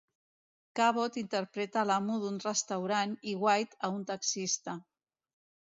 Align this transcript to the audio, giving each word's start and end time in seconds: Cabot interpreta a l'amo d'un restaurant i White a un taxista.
Cabot 0.79 1.19
interpreta 1.21 1.83
a 1.83 1.83
l'amo 1.91 2.17
d'un 2.25 2.41
restaurant 2.45 3.15
i 3.35 3.39
White 3.47 3.79
a 3.89 3.93
un 4.01 4.11
taxista. 4.15 4.79